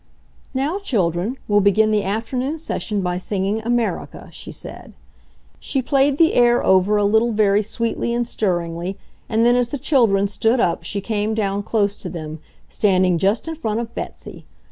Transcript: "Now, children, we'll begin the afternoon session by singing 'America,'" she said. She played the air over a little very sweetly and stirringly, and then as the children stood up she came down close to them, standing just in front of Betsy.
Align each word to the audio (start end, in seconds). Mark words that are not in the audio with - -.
"Now, 0.55 0.79
children, 0.79 1.37
we'll 1.47 1.61
begin 1.61 1.91
the 1.91 2.03
afternoon 2.03 2.57
session 2.57 3.01
by 3.01 3.17
singing 3.19 3.61
'America,'" 3.63 4.29
she 4.31 4.51
said. 4.51 4.93
She 5.59 5.83
played 5.83 6.17
the 6.17 6.33
air 6.33 6.65
over 6.65 6.97
a 6.97 7.05
little 7.05 7.31
very 7.31 7.61
sweetly 7.61 8.11
and 8.11 8.25
stirringly, 8.25 8.97
and 9.29 9.45
then 9.45 9.55
as 9.55 9.67
the 9.67 9.77
children 9.77 10.27
stood 10.27 10.59
up 10.59 10.81
she 10.81 11.01
came 11.01 11.35
down 11.35 11.61
close 11.61 11.93
to 11.97 12.09
them, 12.09 12.39
standing 12.67 13.19
just 13.19 13.47
in 13.47 13.53
front 13.53 13.79
of 13.79 13.93
Betsy. 13.93 14.43